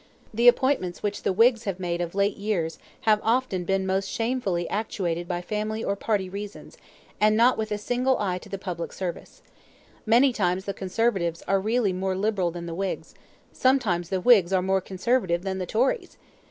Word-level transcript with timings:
The 0.33 0.47
appointments 0.47 1.03
which 1.03 1.21
the 1.21 1.31
Whigs 1.31 1.65
have 1.65 1.79
made 1.79 2.01
of 2.01 2.15
late 2.15 2.35
years 2.35 2.79
have 3.01 3.19
often 3.21 3.65
been 3.65 3.85
most 3.85 4.09
shamefully 4.09 4.67
actuated 4.67 5.27
by 5.27 5.43
family 5.43 5.83
or 5.83 5.95
party 5.95 6.27
reasons, 6.27 6.75
and 7.19 7.37
not 7.37 7.55
with 7.55 7.71
a 7.71 7.77
single 7.77 8.17
eye 8.17 8.39
to 8.39 8.49
the 8.49 8.57
public 8.57 8.93
service. 8.93 9.43
Many 10.07 10.33
times 10.33 10.65
the 10.65 10.73
Conservatives 10.73 11.43
are 11.47 11.59
really 11.59 11.93
more 11.93 12.15
liberal 12.15 12.49
than 12.49 12.65
the 12.65 12.73
Whigs 12.73 13.13
sometimes 13.53 14.09
the 14.09 14.19
Whigs 14.21 14.51
are 14.51 14.63
more 14.63 14.81
Conservative 14.81 15.43
than 15.43 15.59
the 15.59 15.67
Tories. 15.67 16.17